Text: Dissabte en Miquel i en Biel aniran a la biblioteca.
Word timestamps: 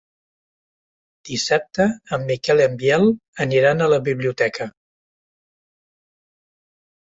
Dissabte 1.29 1.85
en 2.17 2.25
Miquel 2.31 2.61
i 2.63 2.65
en 2.69 2.79
Biel 2.79 3.05
aniran 3.45 3.85
a 3.85 3.91
la 3.93 4.01
biblioteca. 4.09 4.69